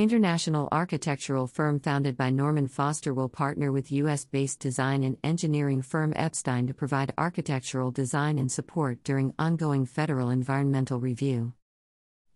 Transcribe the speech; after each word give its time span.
International 0.00 0.66
architectural 0.72 1.46
firm 1.46 1.78
founded 1.78 2.16
by 2.16 2.30
Norman 2.30 2.68
Foster 2.68 3.12
will 3.12 3.28
partner 3.28 3.70
with 3.70 3.92
US 3.92 4.24
based 4.24 4.58
design 4.58 5.04
and 5.04 5.18
engineering 5.22 5.82
firm 5.82 6.14
Epstein 6.16 6.66
to 6.68 6.72
provide 6.72 7.12
architectural 7.18 7.90
design 7.90 8.38
and 8.38 8.50
support 8.50 9.04
during 9.04 9.34
ongoing 9.38 9.84
federal 9.84 10.30
environmental 10.30 10.98
review. 11.00 11.52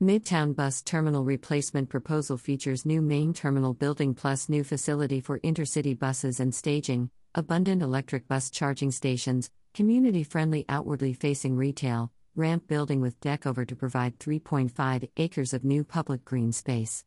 Midtown 0.03 0.54
Bus 0.54 0.82
Terminal 0.82 1.24
Replacement 1.24 1.88
Proposal 1.88 2.37
features 2.37 2.85
new 2.85 3.00
main 3.00 3.32
terminal 3.32 3.72
building 3.72 4.12
plus 4.12 4.51
new 4.51 4.62
facility 4.62 5.22
for 5.22 5.40
intercity 5.40 5.99
buses 5.99 6.40
and 6.40 6.54
staging, 6.54 7.08
abundant 7.35 7.81
electric 7.81 8.28
bus 8.28 8.51
charging 8.51 8.90
stations, 8.90 9.51
community 9.72 10.22
friendly 10.22 10.67
outwardly 10.69 11.15
facing 11.15 11.56
retail, 11.56 12.12
ramp 12.37 12.69
building 12.69 13.01
with 13.01 13.19
deck 13.21 13.46
over 13.46 13.65
to 13.65 13.74
provide 13.74 14.19
3.5 14.19 15.08
acres 15.17 15.54
of 15.54 15.65
new 15.65 15.83
public 15.83 16.27
green 16.27 16.52
space. 16.52 17.06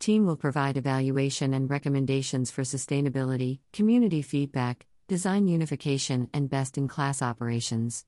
Team 0.00 0.24
will 0.24 0.36
provide 0.36 0.78
evaluation 0.78 1.52
and 1.52 1.68
recommendations 1.68 2.50
for 2.50 2.62
sustainability, 2.62 3.58
community 3.74 4.22
feedback, 4.22 4.86
design 5.08 5.46
unification, 5.46 6.30
and 6.32 6.48
best 6.48 6.78
in 6.78 6.88
class 6.88 7.20
operations. 7.20 8.06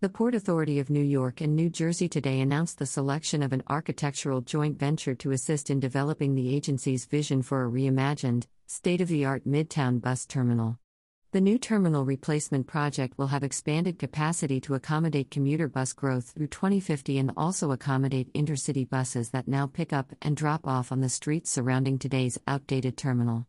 The 0.00 0.08
Port 0.08 0.34
Authority 0.34 0.80
of 0.80 0.90
New 0.90 1.04
York 1.04 1.40
and 1.40 1.54
New 1.54 1.70
Jersey 1.70 2.08
today 2.08 2.40
announced 2.40 2.80
the 2.80 2.86
selection 2.86 3.44
of 3.44 3.52
an 3.52 3.62
architectural 3.68 4.40
joint 4.40 4.76
venture 4.76 5.14
to 5.14 5.30
assist 5.30 5.70
in 5.70 5.78
developing 5.78 6.34
the 6.34 6.52
agency's 6.52 7.04
vision 7.04 7.42
for 7.42 7.64
a 7.64 7.70
reimagined, 7.70 8.46
state 8.66 9.00
of 9.00 9.06
the 9.06 9.24
art 9.24 9.46
Midtown 9.46 10.00
bus 10.00 10.26
terminal. 10.26 10.80
The 11.34 11.40
new 11.40 11.58
terminal 11.58 12.04
replacement 12.04 12.68
project 12.68 13.18
will 13.18 13.26
have 13.26 13.42
expanded 13.42 13.98
capacity 13.98 14.60
to 14.60 14.76
accommodate 14.76 15.32
commuter 15.32 15.66
bus 15.66 15.92
growth 15.92 16.30
through 16.30 16.46
2050 16.46 17.18
and 17.18 17.32
also 17.36 17.72
accommodate 17.72 18.32
intercity 18.34 18.88
buses 18.88 19.30
that 19.30 19.48
now 19.48 19.66
pick 19.66 19.92
up 19.92 20.12
and 20.22 20.36
drop 20.36 20.64
off 20.64 20.92
on 20.92 21.00
the 21.00 21.08
streets 21.08 21.50
surrounding 21.50 21.98
today's 21.98 22.38
outdated 22.46 22.96
terminal. 22.96 23.48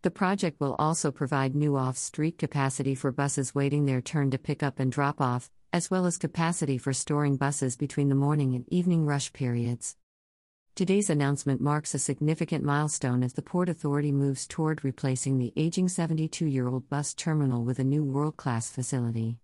The 0.00 0.10
project 0.10 0.62
will 0.62 0.76
also 0.78 1.10
provide 1.10 1.54
new 1.54 1.76
off 1.76 1.98
street 1.98 2.38
capacity 2.38 2.94
for 2.94 3.12
buses 3.12 3.54
waiting 3.54 3.84
their 3.84 4.00
turn 4.00 4.30
to 4.30 4.38
pick 4.38 4.62
up 4.62 4.80
and 4.80 4.90
drop 4.90 5.20
off, 5.20 5.50
as 5.74 5.90
well 5.90 6.06
as 6.06 6.16
capacity 6.16 6.78
for 6.78 6.94
storing 6.94 7.36
buses 7.36 7.76
between 7.76 8.08
the 8.08 8.14
morning 8.14 8.54
and 8.54 8.64
evening 8.70 9.04
rush 9.04 9.30
periods. 9.34 9.94
Today's 10.76 11.08
announcement 11.08 11.62
marks 11.62 11.94
a 11.94 11.98
significant 11.98 12.62
milestone 12.62 13.22
as 13.22 13.32
the 13.32 13.40
Port 13.40 13.70
Authority 13.70 14.12
moves 14.12 14.46
toward 14.46 14.84
replacing 14.84 15.38
the 15.38 15.50
aging 15.56 15.88
72 15.88 16.44
year 16.44 16.68
old 16.68 16.90
bus 16.90 17.14
terminal 17.14 17.64
with 17.64 17.78
a 17.78 17.82
new 17.84 18.04
world 18.04 18.36
class 18.36 18.68
facility. 18.68 19.38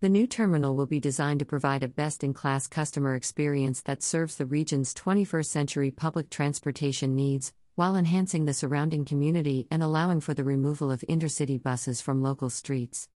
The 0.00 0.08
new 0.08 0.26
terminal 0.26 0.74
will 0.74 0.86
be 0.86 0.98
designed 0.98 1.38
to 1.38 1.46
provide 1.46 1.84
a 1.84 1.88
best 1.88 2.24
in 2.24 2.34
class 2.34 2.66
customer 2.66 3.14
experience 3.14 3.80
that 3.82 4.02
serves 4.02 4.34
the 4.34 4.44
region's 4.44 4.92
21st 4.92 5.46
century 5.46 5.92
public 5.92 6.30
transportation 6.30 7.14
needs, 7.14 7.52
while 7.76 7.94
enhancing 7.94 8.46
the 8.46 8.52
surrounding 8.52 9.04
community 9.04 9.68
and 9.70 9.84
allowing 9.84 10.20
for 10.20 10.34
the 10.34 10.42
removal 10.42 10.90
of 10.90 11.04
intercity 11.08 11.62
buses 11.62 12.00
from 12.00 12.24
local 12.24 12.50
streets. 12.50 13.08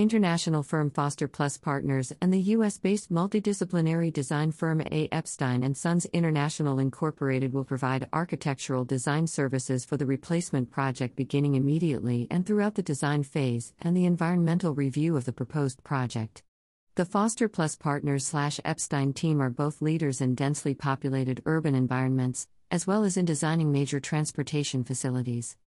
International 0.00 0.62
firm 0.62 0.90
Foster 0.90 1.28
Plus 1.28 1.58
Partners 1.58 2.10
and 2.22 2.32
the 2.32 2.40
US-based 2.56 3.12
multidisciplinary 3.12 4.10
design 4.10 4.50
firm 4.50 4.80
A. 4.80 5.10
Epstein 5.12 5.62
and 5.62 5.76
Sons 5.76 6.06
International 6.06 6.78
Incorporated 6.78 7.52
will 7.52 7.64
provide 7.64 8.08
architectural 8.10 8.86
design 8.86 9.26
services 9.26 9.84
for 9.84 9.98
the 9.98 10.06
replacement 10.06 10.70
project 10.70 11.16
beginning 11.16 11.54
immediately 11.54 12.26
and 12.30 12.46
throughout 12.46 12.76
the 12.76 12.82
design 12.82 13.22
phase 13.22 13.74
and 13.82 13.94
the 13.94 14.06
environmental 14.06 14.74
review 14.74 15.18
of 15.18 15.26
the 15.26 15.34
proposed 15.34 15.84
project. 15.84 16.42
The 16.94 17.04
Foster 17.04 17.46
Plus 17.46 17.76
Partners 17.76 18.26
slash 18.26 18.58
Epstein 18.64 19.12
team 19.12 19.42
are 19.42 19.50
both 19.50 19.82
leaders 19.82 20.22
in 20.22 20.34
densely 20.34 20.72
populated 20.72 21.42
urban 21.44 21.74
environments, 21.74 22.48
as 22.70 22.86
well 22.86 23.04
as 23.04 23.18
in 23.18 23.26
designing 23.26 23.70
major 23.70 24.00
transportation 24.00 24.82
facilities. 24.82 25.58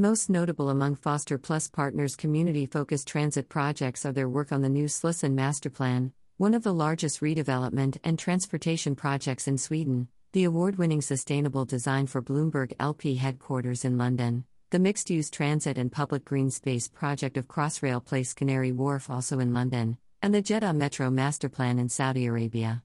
Most 0.00 0.30
notable 0.30 0.70
among 0.70 0.94
Foster 0.94 1.38
Plus 1.38 1.66
Partners 1.66 2.14
community 2.14 2.66
focused 2.66 3.08
transit 3.08 3.48
projects 3.48 4.06
are 4.06 4.12
their 4.12 4.28
work 4.28 4.52
on 4.52 4.62
the 4.62 4.68
new 4.68 4.84
Slussen 4.84 5.32
Master 5.32 5.70
Plan, 5.70 6.12
one 6.36 6.54
of 6.54 6.62
the 6.62 6.72
largest 6.72 7.20
redevelopment 7.20 7.98
and 8.04 8.16
transportation 8.16 8.94
projects 8.94 9.48
in 9.48 9.58
Sweden, 9.58 10.06
the 10.32 10.44
award 10.44 10.78
winning 10.78 11.00
Sustainable 11.00 11.64
Design 11.64 12.06
for 12.06 12.22
Bloomberg 12.22 12.74
LP 12.78 13.16
headquarters 13.16 13.84
in 13.84 13.98
London, 13.98 14.44
the 14.70 14.78
mixed 14.78 15.10
use 15.10 15.30
transit 15.30 15.76
and 15.76 15.90
public 15.90 16.24
green 16.24 16.52
space 16.52 16.86
project 16.86 17.36
of 17.36 17.48
Crossrail 17.48 18.00
Place 18.04 18.34
Canary 18.34 18.70
Wharf 18.70 19.10
also 19.10 19.40
in 19.40 19.52
London, 19.52 19.98
and 20.22 20.32
the 20.32 20.40
Jeddah 20.40 20.74
Metro 20.74 21.10
Master 21.10 21.48
Plan 21.48 21.80
in 21.80 21.88
Saudi 21.88 22.26
Arabia. 22.26 22.84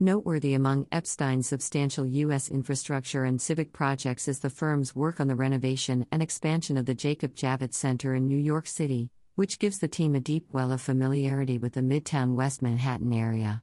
Noteworthy 0.00 0.54
among 0.54 0.88
Epstein's 0.90 1.46
substantial 1.46 2.04
U.S. 2.04 2.48
infrastructure 2.48 3.24
and 3.24 3.40
civic 3.40 3.72
projects 3.72 4.26
is 4.26 4.40
the 4.40 4.50
firm's 4.50 4.96
work 4.96 5.20
on 5.20 5.28
the 5.28 5.36
renovation 5.36 6.04
and 6.10 6.20
expansion 6.20 6.76
of 6.76 6.84
the 6.84 6.96
Jacob 6.96 7.36
Javits 7.36 7.74
Center 7.74 8.12
in 8.12 8.26
New 8.26 8.36
York 8.36 8.66
City, 8.66 9.10
which 9.36 9.60
gives 9.60 9.78
the 9.78 9.86
team 9.86 10.16
a 10.16 10.20
deep 10.20 10.48
well 10.50 10.72
of 10.72 10.80
familiarity 10.80 11.58
with 11.58 11.74
the 11.74 11.80
Midtown 11.80 12.34
West 12.34 12.60
Manhattan 12.60 13.12
area. 13.12 13.62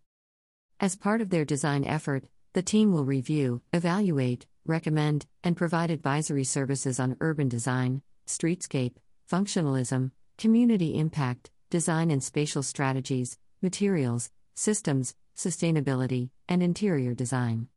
As 0.80 0.96
part 0.96 1.20
of 1.20 1.31
their 1.31 1.44
design 1.44 1.84
effort, 1.84 2.24
the 2.53 2.62
team 2.62 2.94
will 2.94 3.03
review, 3.03 3.62
evaluate, 3.74 4.47
recommend, 4.66 5.25
and 5.44 5.58
provide 5.58 5.91
advisory 5.91 6.46
services 6.46 6.97
on 6.97 7.18
urban 7.20 7.50
design, 7.50 8.03
streetscape, 8.25 8.94
functionalism, 9.30 10.12
community 10.38 10.97
impact, 10.97 11.52
design 11.70 12.09
and 12.09 12.24
spatial 12.24 12.64
strategies, 12.64 13.38
materials, 13.62 14.31
systems, 14.53 15.14
sustainability, 15.36 16.30
and 16.47 16.62
interior 16.62 17.14
design. 17.14 17.68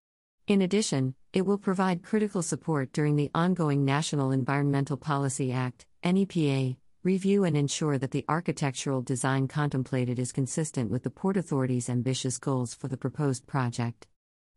In 0.47 0.61
addition, 0.61 1.15
it 1.33 1.47
will 1.47 1.59
provide 1.59 2.03
critical 2.03 2.43
support 2.43 2.93
during 2.93 3.17
the 3.17 3.31
ongoing 3.35 3.85
National 3.85 4.31
Environmental 4.31 4.97
Policy 4.97 5.53
Act 5.53 5.87
(NEPA) 6.05 6.77
review 7.03 7.45
and 7.45 7.57
ensure 7.57 7.99
that 7.99 8.11
the 8.11 8.25
architectural 8.29 9.03
design 9.03 9.49
contemplated 9.49 10.19
is 10.19 10.33
consistent 10.33 10.91
with 10.91 11.03
the 11.03 11.11
Port 11.11 11.37
Authority's 11.37 11.89
ambitious 11.89 12.39
goals 12.39 12.75
for 12.75 12.89
the 12.89 12.97
proposed 12.97 13.47
project. 13.47 14.07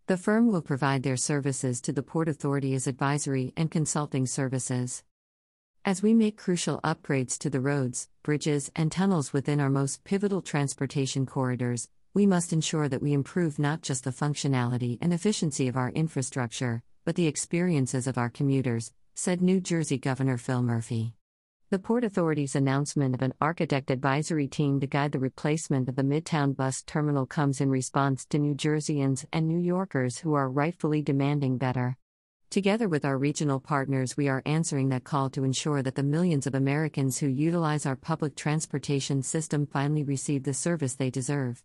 The 0.07 0.18
firm 0.18 0.47
will 0.47 0.62
provide 0.62 1.03
their 1.03 1.18
services 1.18 1.81
to 1.81 1.91
the 1.91 2.03
Port 2.03 2.30
Authority 2.30 2.74
as 2.74 2.88
advisory 2.88 3.52
and 3.57 3.69
consulting 3.69 4.25
services. 4.25 5.03
As 5.84 6.02
we 6.02 6.13
make 6.13 6.38
crucial 6.38 6.81
upgrades 6.81 7.38
to 7.40 7.50
the 7.50 7.62
roads, 7.62 8.09
bridges, 8.24 8.72
and 8.75 8.91
tunnels 8.91 9.31
within 9.31 9.59
our 9.59 9.69
most 9.69 10.03
pivotal 10.03 10.41
transportation 10.41 11.25
corridors, 11.25 11.90
we 12.13 12.25
must 12.25 12.53
ensure 12.53 12.90
that 12.90 13.01
we 13.01 13.13
improve 13.13 13.59
not 13.59 13.81
just 13.81 14.03
the 14.03 14.12
functionality 14.12 14.97
and 15.01 15.13
efficiency 15.13 15.68
of 15.68 15.78
our 15.78 15.90
infrastructure, 15.90 16.81
but 17.06 17.16
the 17.16 17.28
experiences 17.28 18.07
of 18.07 18.18
our 18.18 18.29
commuters, 18.29 18.91
said 19.16 19.41
New 19.41 19.59
Jersey 19.59 19.97
Governor 19.97 20.38
Phil 20.38 20.62
Murphy. 20.62 21.13
The 21.69 21.79
Port 21.79 22.06
Authority's 22.06 22.56
announcement 22.56 23.13
of 23.13 23.22
an 23.22 23.34
architect 23.41 23.91
advisory 23.91 24.47
team 24.47 24.79
to 24.79 24.88
guide 24.88 25.12
the 25.12 25.19
replacement 25.19 25.90
of 25.90 25.97
the 25.97 26.01
Midtown 26.01 26.56
bus 26.56 26.81
terminal 26.81 27.25
comes 27.25 27.59
in 27.59 27.69
response 27.69 28.24
to 28.28 28.39
New 28.39 28.56
Jerseyans 28.56 29.25
and 29.34 29.47
New 29.47 29.59
Yorkers 29.59 30.19
who 30.19 30.34
are 30.34 30.50
rightfully 30.50 31.01
demanding 31.01 31.57
better. 31.57 31.97
Together 32.50 32.88
with 32.88 33.03
our 33.03 33.18
regional 33.18 33.59
partners, 33.59 34.16
we 34.16 34.29
are 34.29 34.41
answering 34.45 34.88
that 34.89 35.03
call 35.03 35.29
to 35.31 35.44
ensure 35.44 35.81
that 35.81 35.95
the 35.95 36.03
millions 36.03 36.47
of 36.47 36.56
Americans 36.56 37.18
who 37.18 37.28
utilize 37.28 37.85
our 37.85 37.97
public 37.97 38.38
transportation 38.38 39.22
system 39.22 39.68
finally 39.68 40.06
receive 40.06 40.44
the 40.44 40.53
service 40.53 40.95
they 40.95 41.09
deserve. 41.09 41.62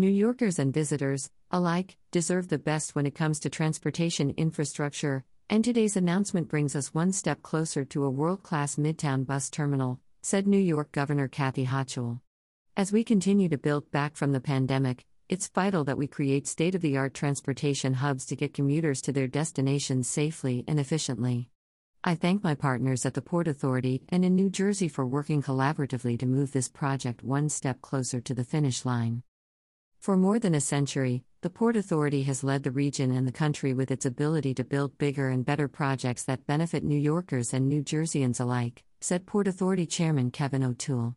New 0.00 0.08
Yorkers 0.08 0.58
and 0.58 0.72
visitors, 0.72 1.30
alike, 1.50 1.98
deserve 2.10 2.48
the 2.48 2.58
best 2.58 2.94
when 2.94 3.04
it 3.04 3.14
comes 3.14 3.38
to 3.38 3.50
transportation 3.50 4.30
infrastructure, 4.38 5.24
and 5.50 5.62
today's 5.62 5.94
announcement 5.94 6.48
brings 6.48 6.74
us 6.74 6.94
one 6.94 7.12
step 7.12 7.42
closer 7.42 7.84
to 7.84 8.04
a 8.04 8.10
world 8.10 8.42
class 8.42 8.76
Midtown 8.76 9.26
bus 9.26 9.50
terminal, 9.50 10.00
said 10.22 10.46
New 10.46 10.56
York 10.58 10.90
Governor 10.90 11.28
Kathy 11.28 11.66
Hochul. 11.66 12.20
As 12.78 12.92
we 12.92 13.04
continue 13.04 13.50
to 13.50 13.58
build 13.58 13.90
back 13.90 14.16
from 14.16 14.32
the 14.32 14.40
pandemic, 14.40 15.04
it's 15.28 15.48
vital 15.48 15.84
that 15.84 15.98
we 15.98 16.06
create 16.06 16.46
state 16.46 16.74
of 16.74 16.80
the 16.80 16.96
art 16.96 17.12
transportation 17.12 17.92
hubs 17.92 18.24
to 18.24 18.36
get 18.36 18.54
commuters 18.54 19.02
to 19.02 19.12
their 19.12 19.28
destinations 19.28 20.08
safely 20.08 20.64
and 20.66 20.80
efficiently. 20.80 21.50
I 22.02 22.14
thank 22.14 22.42
my 22.42 22.54
partners 22.54 23.04
at 23.04 23.12
the 23.12 23.20
Port 23.20 23.46
Authority 23.46 24.00
and 24.08 24.24
in 24.24 24.34
New 24.34 24.48
Jersey 24.48 24.88
for 24.88 25.06
working 25.06 25.42
collaboratively 25.42 26.18
to 26.20 26.26
move 26.26 26.52
this 26.52 26.68
project 26.68 27.22
one 27.22 27.50
step 27.50 27.82
closer 27.82 28.22
to 28.22 28.32
the 28.32 28.44
finish 28.44 28.86
line. 28.86 29.22
For 30.00 30.16
more 30.16 30.38
than 30.38 30.54
a 30.54 30.62
century, 30.62 31.24
the 31.42 31.50
Port 31.50 31.76
Authority 31.76 32.22
has 32.22 32.42
led 32.42 32.62
the 32.62 32.70
region 32.70 33.10
and 33.10 33.28
the 33.28 33.32
country 33.32 33.74
with 33.74 33.90
its 33.90 34.06
ability 34.06 34.54
to 34.54 34.64
build 34.64 34.96
bigger 34.96 35.28
and 35.28 35.44
better 35.44 35.68
projects 35.68 36.24
that 36.24 36.46
benefit 36.46 36.82
New 36.82 36.98
Yorkers 36.98 37.52
and 37.52 37.68
New 37.68 37.82
Jerseyans 37.82 38.40
alike, 38.40 38.82
said 39.02 39.26
Port 39.26 39.46
Authority 39.46 39.84
Chairman 39.84 40.30
Kevin 40.30 40.64
O'Toole. 40.64 41.16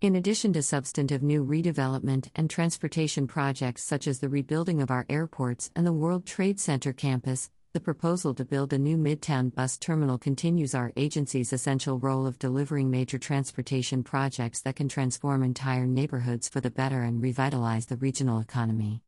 In 0.00 0.16
addition 0.16 0.54
to 0.54 0.62
substantive 0.62 1.22
new 1.22 1.44
redevelopment 1.44 2.30
and 2.34 2.48
transportation 2.48 3.26
projects 3.26 3.84
such 3.84 4.06
as 4.06 4.20
the 4.20 4.30
rebuilding 4.30 4.80
of 4.80 4.90
our 4.90 5.04
airports 5.10 5.70
and 5.76 5.86
the 5.86 5.92
World 5.92 6.24
Trade 6.24 6.58
Center 6.58 6.94
campus, 6.94 7.50
the 7.74 7.80
proposal 7.80 8.34
to 8.34 8.44
build 8.44 8.70
a 8.74 8.78
new 8.78 8.98
Midtown 8.98 9.54
bus 9.54 9.78
terminal 9.78 10.18
continues 10.18 10.74
our 10.74 10.92
agency's 10.94 11.54
essential 11.54 11.98
role 11.98 12.26
of 12.26 12.38
delivering 12.38 12.90
major 12.90 13.16
transportation 13.16 14.02
projects 14.02 14.60
that 14.60 14.76
can 14.76 14.90
transform 14.90 15.42
entire 15.42 15.86
neighborhoods 15.86 16.50
for 16.50 16.60
the 16.60 16.70
better 16.70 17.00
and 17.00 17.22
revitalize 17.22 17.86
the 17.86 17.96
regional 17.96 18.40
economy. 18.40 19.00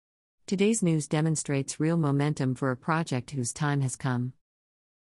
Today's 0.47 0.83
news 0.83 1.07
demonstrates 1.07 1.79
real 1.79 1.99
momentum 1.99 2.55
for 2.55 2.71
a 2.71 2.77
project 2.77 3.33
whose 3.33 3.53
time 3.53 3.83
has 3.83 3.97
come. 3.97 4.33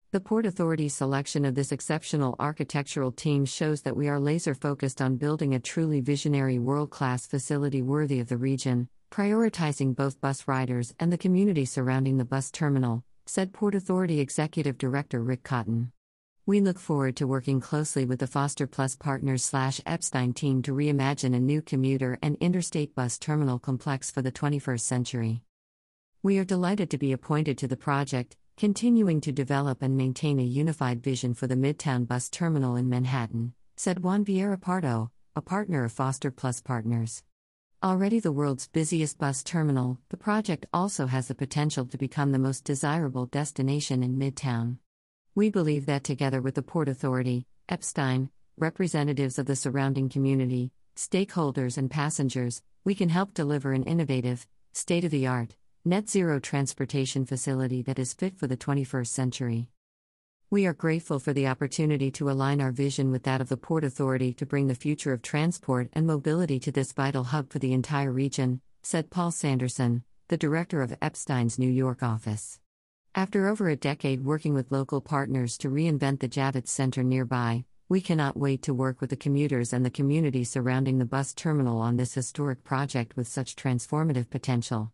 The 0.10 0.20
Port 0.20 0.48
Authority's 0.48 0.96
selection 0.96 1.46
of 1.46 1.54
this 1.54 1.72
exceptional 1.72 2.36
architectural 2.40 3.12
team 3.12 3.46
shows 3.46 3.84
that 3.84 3.96
we 3.96 4.08
are 4.08 4.20
laser 4.20 4.56
focused 4.56 5.04
on 5.04 5.18
building 5.18 5.54
a 5.54 5.60
truly 5.60 6.02
visionary 6.02 6.58
world 6.58 6.90
class 6.90 7.28
facility 7.28 7.84
worthy 7.84 8.20
of 8.20 8.28
the 8.28 8.38
region, 8.38 8.90
prioritizing 9.12 9.96
both 9.96 10.20
bus 10.20 10.48
riders 10.48 10.96
and 11.00 11.14
the 11.14 11.18
community 11.18 11.66
surrounding 11.66 12.18
the 12.18 12.26
bus 12.26 12.50
terminal, 12.50 13.04
said 13.34 13.54
Port 13.54 13.74
Authority 13.74 14.20
Executive 14.20 14.78
Director 14.78 15.24
Rick 15.24 15.44
Cotton. 15.44 15.94
We 16.46 16.60
look 16.60 16.78
forward 16.78 17.16
to 17.16 17.26
working 17.26 17.62
closely 17.62 18.04
with 18.04 18.20
the 18.20 18.28
Foster 18.28 18.68
Plus 18.68 18.98
Partners 18.98 19.42
slash 19.42 19.80
Epstein 19.86 20.34
team 20.34 20.62
to 20.64 20.74
reimagine 20.74 21.34
a 21.34 21.40
new 21.40 21.62
commuter 21.62 22.20
and 22.22 22.36
interstate 22.42 22.94
bus 22.94 23.18
terminal 23.18 23.58
complex 23.58 24.12
for 24.12 24.22
the 24.22 24.34
21st 24.34 24.82
century. 24.82 25.44
We 26.22 26.40
are 26.40 26.44
delighted 26.44 26.90
to 26.90 26.98
be 26.98 27.14
appointed 27.14 27.58
to 27.60 27.70
the 27.70 27.78
project, 27.78 28.36
continuing 28.58 29.22
to 29.22 29.32
develop 29.32 29.82
and 29.82 29.96
maintain 29.96 30.38
a 30.38 30.44
unified 30.44 31.02
vision 31.02 31.34
for 31.34 31.48
the 31.48 31.56
Midtown 31.56 32.06
Bus 32.06 32.30
Terminal 32.30 32.76
in 32.76 32.90
Manhattan, 32.90 33.54
said 33.78 34.04
Juan 34.04 34.26
Vieira 34.26 34.60
Pardo, 34.60 35.10
a 35.38 35.42
partner 35.42 35.86
of 35.86 35.94
Foster 35.94 36.32
Plus 36.32 36.60
Partners. 36.60 37.24
Already 37.84 38.20
the 38.20 38.32
world's 38.32 38.68
busiest 38.68 39.18
bus 39.18 39.44
terminal, 39.44 39.98
the 40.10 40.18
project 40.18 40.68
also 40.72 41.08
has 41.08 41.28
the 41.28 41.34
potential 41.34 41.84
to 41.88 41.98
become 41.98 42.32
the 42.32 42.38
most 42.38 42.64
desirable 42.64 43.26
destination 43.26 44.04
in 44.04 44.20
Midtown. 44.20 44.78
We 45.34 45.50
believe 45.50 45.88
that 45.88 46.04
together 46.04 46.42
with 46.42 46.54
the 46.54 46.62
Port 46.62 46.88
Authority, 46.88 47.48
Epstein, 47.68 48.30
representatives 48.56 49.40
of 49.40 49.48
the 49.48 49.56
surrounding 49.56 50.10
community, 50.10 50.72
stakeholders, 50.96 51.76
and 51.76 51.90
passengers, 51.90 52.62
we 52.84 52.94
can 52.94 53.10
help 53.10 53.34
deliver 53.34 53.74
an 53.74 53.82
innovative, 53.82 54.46
state 54.74 55.04
of 55.04 55.10
the 55.10 55.26
art, 55.26 55.56
net 55.84 56.08
zero 56.08 56.40
transportation 56.40 57.26
facility 57.26 57.82
that 57.82 57.98
is 57.98 58.14
fit 58.14 58.38
for 58.38 58.46
the 58.46 58.58
21st 58.58 59.08
century. 59.08 59.71
We 60.54 60.66
are 60.66 60.74
grateful 60.74 61.20
for 61.20 61.32
the 61.32 61.48
opportunity 61.48 62.12
to 62.12 62.30
align 62.30 62.60
our 62.60 62.74
vision 62.74 63.10
with 63.10 63.24
that 63.24 63.40
of 63.40 63.48
the 63.48 63.56
Port 63.56 63.86
Authority 63.86 64.34
to 64.34 64.46
bring 64.46 64.68
the 64.68 64.76
future 64.76 65.14
of 65.14 65.22
transport 65.22 65.90
and 65.94 66.06
mobility 66.06 66.60
to 66.60 66.74
this 66.74 66.92
vital 66.92 67.24
hub 67.24 67.50
for 67.50 67.60
the 67.60 67.72
entire 67.72 68.12
region, 68.12 68.60
said 68.84 69.10
Paul 69.10 69.32
Sanderson, 69.32 70.04
the 70.28 70.36
director 70.36 70.82
of 70.82 70.94
Epstein's 71.02 71.58
New 71.58 71.70
York 71.70 72.04
office. 72.04 72.60
After 73.16 73.48
over 73.48 73.70
a 73.70 73.78
decade 73.78 74.26
working 74.26 74.54
with 74.54 74.74
local 74.74 75.00
partners 75.00 75.58
to 75.60 75.70
reinvent 75.70 76.20
the 76.20 76.28
Javits 76.28 76.68
Center 76.68 77.02
nearby, 77.02 77.64
we 77.88 78.02
cannot 78.02 78.36
wait 78.36 78.62
to 78.64 78.74
work 78.74 79.00
with 79.00 79.10
the 79.10 79.16
commuters 79.16 79.72
and 79.72 79.86
the 79.86 79.90
community 79.90 80.44
surrounding 80.44 80.98
the 80.98 81.06
bus 81.06 81.34
terminal 81.34 81.80
on 81.80 81.96
this 81.96 82.16
historic 82.16 82.66
project 82.66 83.16
with 83.16 83.30
such 83.30 83.56
transformative 83.56 84.30
potential. 84.30 84.92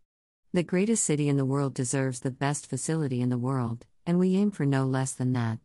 The 0.52 0.62
greatest 0.62 1.02
city 1.02 1.28
in 1.28 1.36
the 1.36 1.44
world 1.44 1.74
deserves 1.74 2.20
the 2.20 2.30
best 2.30 2.68
facility 2.68 3.20
in 3.20 3.28
the 3.28 3.36
world 3.36 3.86
and 4.08 4.18
we 4.18 4.36
aim 4.36 4.50
for 4.50 4.64
no 4.64 4.86
less 4.86 5.12
than 5.12 5.34
that. 5.34 5.58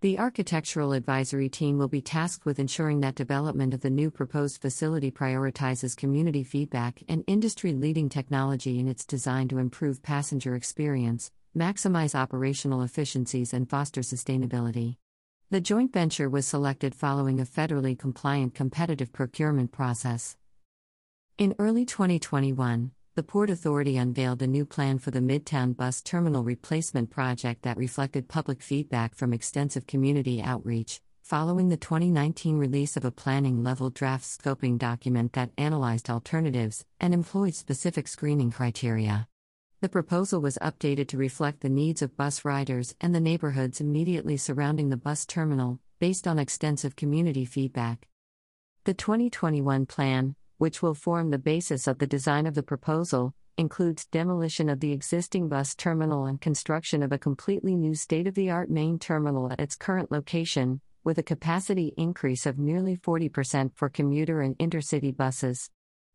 The 0.00 0.16
architectural 0.16 0.92
advisory 0.92 1.48
team 1.48 1.76
will 1.76 1.88
be 1.88 2.00
tasked 2.00 2.46
with 2.46 2.60
ensuring 2.60 3.00
that 3.00 3.16
development 3.16 3.74
of 3.74 3.80
the 3.80 3.90
new 3.90 4.12
proposed 4.12 4.62
facility 4.62 5.10
prioritizes 5.10 5.96
community 5.96 6.44
feedback 6.44 7.02
and 7.08 7.24
industry 7.26 7.72
leading 7.72 8.08
technology 8.08 8.78
in 8.78 8.86
its 8.86 9.04
design 9.04 9.48
to 9.48 9.58
improve 9.58 10.04
passenger 10.04 10.54
experience, 10.54 11.32
maximize 11.56 12.14
operational 12.14 12.82
efficiencies, 12.82 13.52
and 13.52 13.68
foster 13.68 14.02
sustainability. 14.02 14.94
The 15.50 15.60
joint 15.60 15.92
venture 15.92 16.30
was 16.30 16.46
selected 16.46 16.94
following 16.94 17.40
a 17.40 17.44
federally 17.44 17.98
compliant 17.98 18.54
competitive 18.54 19.12
procurement 19.12 19.72
process. 19.72 20.36
In 21.38 21.56
early 21.58 21.84
2021, 21.84 22.92
the 23.18 23.22
Port 23.24 23.50
Authority 23.50 23.96
unveiled 23.96 24.42
a 24.42 24.46
new 24.46 24.64
plan 24.64 24.96
for 25.00 25.10
the 25.10 25.18
Midtown 25.18 25.76
Bus 25.76 26.00
Terminal 26.02 26.44
Replacement 26.44 27.10
Project 27.10 27.62
that 27.62 27.76
reflected 27.76 28.28
public 28.28 28.62
feedback 28.62 29.16
from 29.16 29.32
extensive 29.32 29.88
community 29.88 30.40
outreach, 30.40 31.00
following 31.20 31.68
the 31.68 31.76
2019 31.76 32.58
release 32.58 32.96
of 32.96 33.04
a 33.04 33.10
planning 33.10 33.64
level 33.64 33.90
draft 33.90 34.22
scoping 34.22 34.78
document 34.78 35.32
that 35.32 35.50
analyzed 35.58 36.08
alternatives 36.08 36.84
and 37.00 37.12
employed 37.12 37.56
specific 37.56 38.06
screening 38.06 38.52
criteria. 38.52 39.26
The 39.80 39.88
proposal 39.88 40.40
was 40.40 40.56
updated 40.62 41.08
to 41.08 41.18
reflect 41.18 41.62
the 41.62 41.68
needs 41.68 42.02
of 42.02 42.16
bus 42.16 42.44
riders 42.44 42.94
and 43.00 43.12
the 43.12 43.20
neighborhoods 43.20 43.80
immediately 43.80 44.36
surrounding 44.36 44.90
the 44.90 44.96
bus 44.96 45.26
terminal, 45.26 45.80
based 45.98 46.28
on 46.28 46.38
extensive 46.38 46.94
community 46.94 47.44
feedback. 47.44 48.06
The 48.84 48.94
2021 48.94 49.86
plan, 49.86 50.36
which 50.58 50.82
will 50.82 50.94
form 50.94 51.30
the 51.30 51.38
basis 51.38 51.86
of 51.86 51.98
the 51.98 52.06
design 52.06 52.46
of 52.46 52.54
the 52.54 52.62
proposal, 52.62 53.34
includes 53.56 54.06
demolition 54.06 54.68
of 54.68 54.80
the 54.80 54.92
existing 54.92 55.48
bus 55.48 55.74
terminal 55.74 56.26
and 56.26 56.40
construction 56.40 57.02
of 57.02 57.10
a 57.10 57.18
completely 57.18 57.74
new 57.74 57.94
state 57.94 58.26
of 58.26 58.34
the 58.34 58.50
art 58.50 58.70
main 58.70 58.98
terminal 58.98 59.50
at 59.50 59.60
its 59.60 59.74
current 59.74 60.12
location, 60.12 60.80
with 61.02 61.18
a 61.18 61.22
capacity 61.22 61.94
increase 61.96 62.44
of 62.46 62.58
nearly 62.58 62.96
40% 62.96 63.72
for 63.74 63.88
commuter 63.88 64.40
and 64.42 64.58
intercity 64.58 65.16
buses. 65.16 65.70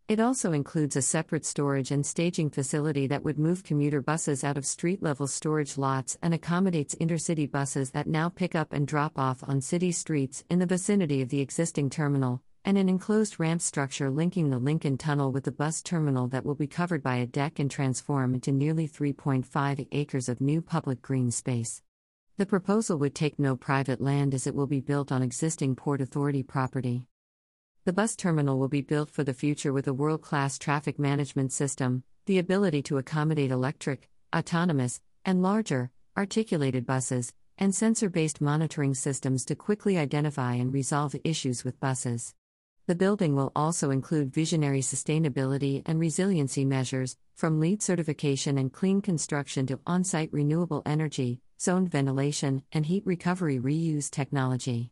It 0.09 0.19
also 0.19 0.51
includes 0.51 0.97
a 0.97 1.01
separate 1.01 1.45
storage 1.45 1.89
and 1.89 2.05
staging 2.05 2.49
facility 2.49 3.07
that 3.07 3.23
would 3.23 3.39
move 3.39 3.63
commuter 3.63 4.01
buses 4.01 4.43
out 4.43 4.57
of 4.57 4.65
street 4.65 5.01
level 5.01 5.27
storage 5.27 5.77
lots 5.77 6.17
and 6.21 6.33
accommodates 6.33 6.95
intercity 6.95 7.49
buses 7.49 7.91
that 7.91 8.07
now 8.07 8.27
pick 8.27 8.53
up 8.53 8.73
and 8.73 8.85
drop 8.85 9.17
off 9.17 9.43
on 9.47 9.61
city 9.61 9.93
streets 9.93 10.43
in 10.49 10.59
the 10.59 10.65
vicinity 10.65 11.21
of 11.21 11.29
the 11.29 11.39
existing 11.39 11.89
terminal, 11.89 12.41
and 12.65 12.77
an 12.77 12.87
enclosed 12.87 13.39
ramp 13.39 13.61
structure 13.61 14.09
linking 14.09 14.49
the 14.49 14.57
Lincoln 14.57 14.97
Tunnel 14.97 15.31
with 15.31 15.43
the 15.43 15.51
bus 15.51 15.81
terminal 15.81 16.27
that 16.29 16.45
will 16.45 16.55
be 16.55 16.67
covered 16.67 17.03
by 17.03 17.17
a 17.17 17.27
deck 17.27 17.59
and 17.59 17.69
transform 17.69 18.33
into 18.33 18.51
nearly 18.51 18.87
3.5 18.87 19.87
acres 19.91 20.29
of 20.29 20.39
new 20.39 20.61
public 20.61 21.01
green 21.01 21.29
space. 21.29 21.81
The 22.37 22.45
proposal 22.45 22.97
would 22.99 23.13
take 23.13 23.37
no 23.37 23.55
private 23.57 23.99
land 23.99 24.33
as 24.33 24.47
it 24.47 24.55
will 24.55 24.67
be 24.67 24.79
built 24.79 25.11
on 25.11 25.21
existing 25.21 25.75
Port 25.75 25.99
Authority 25.99 26.41
property. 26.41 27.05
The 27.85 27.93
bus 27.93 28.15
terminal 28.15 28.57
will 28.57 28.69
be 28.69 28.81
built 28.81 29.09
for 29.09 29.25
the 29.25 29.33
future 29.33 29.73
with 29.73 29.87
a 29.87 29.93
world 29.93 30.21
class 30.21 30.57
traffic 30.57 30.97
management 30.97 31.51
system, 31.51 32.03
the 32.25 32.39
ability 32.39 32.81
to 32.83 32.97
accommodate 32.97 33.51
electric, 33.51 34.09
autonomous, 34.33 35.01
and 35.25 35.43
larger, 35.43 35.91
articulated 36.17 36.85
buses, 36.85 37.33
and 37.57 37.75
sensor 37.75 38.09
based 38.09 38.39
monitoring 38.39 38.93
systems 38.93 39.43
to 39.45 39.55
quickly 39.55 39.97
identify 39.97 40.53
and 40.53 40.73
resolve 40.73 41.13
issues 41.25 41.65
with 41.65 41.79
buses. 41.81 42.33
The 42.85 42.95
building 42.95 43.33
will 43.33 43.53
also 43.55 43.91
include 43.91 44.33
visionary 44.33 44.81
sustainability 44.81 45.83
and 45.85 46.01
resiliency 46.01 46.65
measures, 46.65 47.15
from 47.33 47.61
LEED 47.61 47.81
certification 47.81 48.57
and 48.57 48.73
clean 48.73 49.01
construction 49.01 49.65
to 49.67 49.79
on 49.87 50.03
site 50.03 50.33
renewable 50.33 50.81
energy, 50.85 51.39
zoned 51.61 51.89
ventilation, 51.89 52.61
and 52.73 52.85
heat 52.85 53.05
recovery 53.05 53.57
reuse 53.57 54.11
technology. 54.11 54.91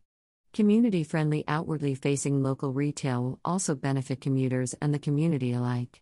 Community 0.53 1.03
friendly, 1.03 1.43
outwardly 1.49 1.93
facing 1.93 2.41
local 2.41 2.71
retail 2.71 3.23
will 3.23 3.39
also 3.43 3.75
benefit 3.75 4.21
commuters 4.21 4.73
and 4.81 4.93
the 4.93 4.99
community 4.99 5.51
alike. 5.51 6.01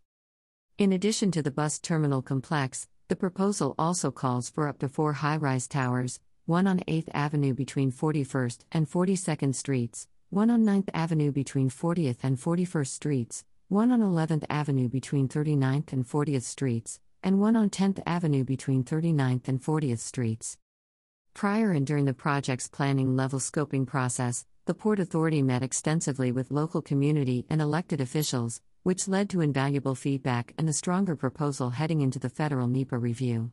In 0.78 0.94
addition 0.94 1.32
to 1.32 1.42
the 1.42 1.50
bus 1.50 1.80
terminal 1.80 2.22
complex, 2.22 2.88
the 3.08 3.16
proposal 3.16 3.74
also 3.80 4.12
calls 4.12 4.48
for 4.48 4.68
up 4.68 4.78
to 4.80 4.90
four 4.90 5.14
high 5.14 5.38
rise 5.38 5.68
towers, 5.68 6.20
one 6.46 6.68
on 6.68 6.82
8th 6.82 7.10
Avenue 7.16 7.56
between 7.56 7.92
41st 7.92 8.60
and 8.72 8.88
42nd 8.88 9.56
Streets, 9.56 10.08
one 10.32 10.52
on 10.52 10.64
9th 10.64 10.90
Avenue 10.94 11.32
between 11.32 11.72
40th 11.72 12.18
and 12.22 12.38
41st 12.38 12.88
Streets, 12.88 13.44
one 13.68 13.92
on 13.92 14.00
11th 14.00 14.44
Avenue 14.48 14.88
between 14.88 15.28
39th 15.28 15.92
and 15.92 16.08
40th 16.08 16.44
Streets, 16.44 17.00
and 17.24 17.40
one 17.40 17.56
on 17.56 17.72
10th 17.72 18.00
Avenue 18.06 18.44
between 18.44 18.84
39th 18.84 19.48
and 19.48 19.60
40th 19.60 19.98
Streets. 19.98 20.60
Prior 21.34 21.72
and 21.72 21.86
during 21.88 22.06
the 22.06 22.14
project's 22.14 22.68
planning 22.68 23.16
level 23.16 23.40
scoping 23.40 23.88
process, 23.88 24.46
the 24.66 24.76
Port 24.76 25.00
Authority 25.00 25.42
met 25.42 25.64
extensively 25.64 26.32
with 26.32 26.52
local 26.52 26.84
community 26.84 27.48
and 27.50 27.60
elected 27.60 28.00
officials, 28.00 28.62
which 28.84 29.08
led 29.08 29.32
to 29.32 29.42
invaluable 29.42 29.96
feedback 29.96 30.54
and 30.60 30.70
a 30.70 30.74
stronger 30.74 31.16
proposal 31.16 31.72
heading 31.72 32.02
into 32.02 32.20
the 32.20 32.30
federal 32.30 32.68
NEPA 32.68 33.00
review. 33.00 33.52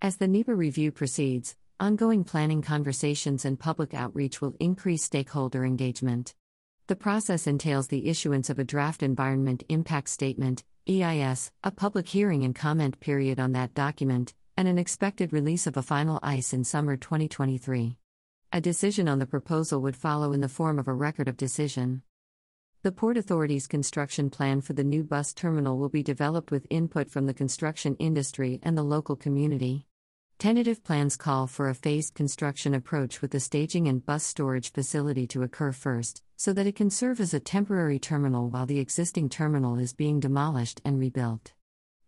As 0.00 0.18
the 0.18 0.28
NEPA 0.28 0.54
review 0.54 0.92
proceeds, 0.92 1.56
Ongoing 1.80 2.22
planning 2.24 2.62
conversations 2.62 3.44
and 3.44 3.58
public 3.58 3.92
outreach 3.94 4.40
will 4.40 4.54
increase 4.60 5.02
stakeholder 5.02 5.64
engagement. 5.64 6.34
The 6.86 6.96
process 6.96 7.46
entails 7.46 7.88
the 7.88 8.08
issuance 8.08 8.50
of 8.50 8.58
a 8.58 8.64
draft 8.64 9.02
Environment 9.02 9.62
Impact 9.68 10.08
Statement, 10.08 10.64
EIS, 10.88 11.50
a 11.64 11.70
public 11.70 12.08
hearing 12.08 12.44
and 12.44 12.54
comment 12.54 13.00
period 13.00 13.40
on 13.40 13.52
that 13.52 13.74
document, 13.74 14.34
and 14.56 14.68
an 14.68 14.78
expected 14.78 15.32
release 15.32 15.66
of 15.66 15.76
a 15.76 15.82
final 15.82 16.20
EIS 16.22 16.52
in 16.52 16.64
summer 16.64 16.96
2023. 16.96 17.96
A 18.52 18.60
decision 18.60 19.08
on 19.08 19.18
the 19.18 19.26
proposal 19.26 19.80
would 19.80 19.96
follow 19.96 20.32
in 20.32 20.40
the 20.40 20.48
form 20.48 20.78
of 20.78 20.86
a 20.86 20.92
record 20.92 21.28
of 21.28 21.36
decision. 21.36 22.02
The 22.82 22.92
Port 22.92 23.16
Authority's 23.16 23.66
construction 23.66 24.28
plan 24.28 24.60
for 24.60 24.72
the 24.72 24.84
new 24.84 25.04
bus 25.04 25.32
terminal 25.32 25.78
will 25.78 25.88
be 25.88 26.02
developed 26.02 26.50
with 26.50 26.66
input 26.68 27.10
from 27.10 27.26
the 27.26 27.34
construction 27.34 27.96
industry 28.00 28.60
and 28.62 28.76
the 28.76 28.82
local 28.82 29.16
community. 29.16 29.86
Tentative 30.42 30.82
plans 30.82 31.16
call 31.16 31.46
for 31.46 31.68
a 31.68 31.74
phased 31.74 32.14
construction 32.14 32.74
approach 32.74 33.22
with 33.22 33.30
the 33.30 33.38
staging 33.38 33.86
and 33.86 34.04
bus 34.04 34.24
storage 34.24 34.72
facility 34.72 35.24
to 35.28 35.44
occur 35.44 35.70
first, 35.70 36.24
so 36.36 36.52
that 36.52 36.66
it 36.66 36.74
can 36.74 36.90
serve 36.90 37.20
as 37.20 37.32
a 37.32 37.38
temporary 37.38 38.00
terminal 38.00 38.50
while 38.50 38.66
the 38.66 38.80
existing 38.80 39.28
terminal 39.28 39.78
is 39.78 39.92
being 39.92 40.18
demolished 40.18 40.80
and 40.84 40.98
rebuilt. 40.98 41.52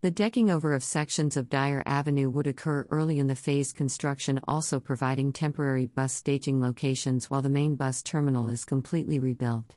The 0.01 0.11
decking 0.11 0.51
over 0.51 0.75
of 0.75 0.83
sections 0.83 1.37
of 1.37 1.49
Dyer 1.49 1.85
Avenue 1.87 2.29
would 2.29 2.49
occur 2.49 2.89
early 2.91 3.21
in 3.21 3.29
the 3.29 3.37
phased 3.37 3.77
construction, 3.77 4.41
also 4.49 4.81
providing 4.81 5.33
temporary 5.33 5.87
bus 5.87 6.13
staging 6.13 6.61
locations 6.61 7.31
while 7.31 7.41
the 7.41 7.49
main 7.49 7.77
bus 7.77 8.03
terminal 8.03 8.49
is 8.49 8.65
completely 8.65 9.21
rebuilt. 9.21 9.77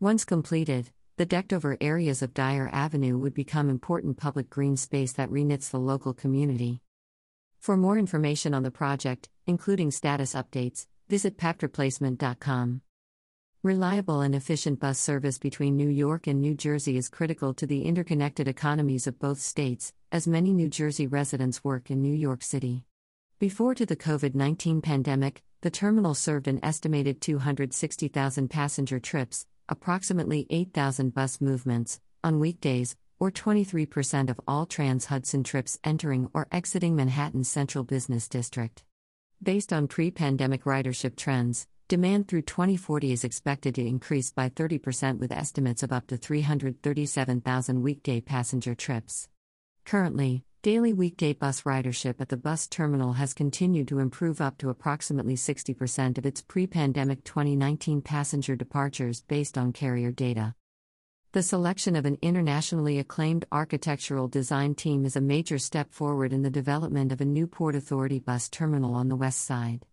Once 0.00 0.24
completed, 0.24 0.90
the 1.18 1.24
decked 1.24 1.52
over 1.52 1.76
areas 1.80 2.20
of 2.20 2.34
Dyer 2.34 2.68
Avenue 2.72 3.16
would 3.16 3.32
become 3.32 3.70
important 3.70 4.16
public 4.16 4.50
green 4.50 4.76
space 4.76 5.12
that 5.12 5.30
reknits 5.30 5.70
the 5.70 5.78
local 5.78 6.12
community. 6.12 6.80
For 7.62 7.76
more 7.76 7.96
information 7.96 8.54
on 8.54 8.64
the 8.64 8.72
project, 8.72 9.28
including 9.46 9.92
status 9.92 10.34
updates, 10.34 10.86
visit 11.08 11.38
pabtreplacement.com. 11.38 12.82
Reliable 13.62 14.20
and 14.20 14.34
efficient 14.34 14.80
bus 14.80 14.98
service 14.98 15.38
between 15.38 15.76
New 15.76 15.88
York 15.88 16.26
and 16.26 16.40
New 16.40 16.56
Jersey 16.56 16.96
is 16.96 17.08
critical 17.08 17.54
to 17.54 17.64
the 17.64 17.82
interconnected 17.82 18.48
economies 18.48 19.06
of 19.06 19.20
both 19.20 19.38
states, 19.38 19.92
as 20.10 20.26
many 20.26 20.52
New 20.52 20.68
Jersey 20.68 21.06
residents 21.06 21.62
work 21.62 21.88
in 21.88 22.02
New 22.02 22.12
York 22.12 22.42
City. 22.42 22.82
Before 23.38 23.76
to 23.76 23.86
the 23.86 23.94
COVID 23.94 24.34
19 24.34 24.82
pandemic, 24.82 25.44
the 25.60 25.70
terminal 25.70 26.14
served 26.14 26.48
an 26.48 26.58
estimated 26.64 27.20
260,000 27.20 28.48
passenger 28.48 28.98
trips, 28.98 29.46
approximately 29.68 30.48
8,000 30.50 31.14
bus 31.14 31.40
movements, 31.40 32.00
on 32.24 32.40
weekdays, 32.40 32.96
or 33.22 33.30
23% 33.30 34.30
of 34.30 34.40
all 34.48 34.66
Trans 34.66 35.04
Hudson 35.04 35.44
trips 35.44 35.78
entering 35.84 36.28
or 36.34 36.48
exiting 36.50 36.96
Manhattan's 36.96 37.48
central 37.48 37.84
business 37.84 38.26
district. 38.26 38.82
Based 39.40 39.72
on 39.72 39.86
pre 39.86 40.10
pandemic 40.10 40.64
ridership 40.64 41.14
trends, 41.14 41.68
Demand 41.86 42.26
through 42.26 42.42
2040 42.42 43.12
is 43.12 43.22
expected 43.22 43.76
to 43.76 43.86
increase 43.86 44.32
by 44.32 44.48
30% 44.48 45.18
with 45.18 45.30
estimates 45.30 45.84
of 45.84 45.92
up 45.92 46.08
to 46.08 46.16
337,000 46.16 47.82
weekday 47.82 48.20
passenger 48.20 48.74
trips. 48.74 49.28
Currently, 49.84 50.42
daily 50.62 50.92
weekday 50.92 51.32
bus 51.32 51.62
ridership 51.62 52.20
at 52.20 52.28
the 52.28 52.36
bus 52.36 52.66
terminal 52.66 53.12
has 53.12 53.34
continued 53.34 53.86
to 53.88 54.00
improve 54.00 54.40
up 54.40 54.58
to 54.58 54.70
approximately 54.70 55.34
60% 55.34 56.18
of 56.18 56.26
its 56.26 56.40
pre 56.40 56.66
pandemic 56.66 57.22
2019 57.22 58.00
passenger 58.00 58.56
departures 58.56 59.20
based 59.28 59.56
on 59.56 59.72
carrier 59.72 60.10
data. 60.10 60.54
The 61.32 61.42
selection 61.42 61.96
of 61.96 62.04
an 62.04 62.18
internationally 62.20 62.98
acclaimed 62.98 63.46
architectural 63.50 64.28
design 64.28 64.74
team 64.74 65.06
is 65.06 65.16
a 65.16 65.20
major 65.22 65.56
step 65.58 65.90
forward 65.90 66.30
in 66.30 66.42
the 66.42 66.50
development 66.50 67.10
of 67.10 67.22
a 67.22 67.24
new 67.24 67.46
Port 67.46 67.74
Authority 67.74 68.18
bus 68.18 68.50
terminal 68.50 68.94
on 68.94 69.08
the 69.08 69.16
west 69.16 69.42
side. 69.42 69.86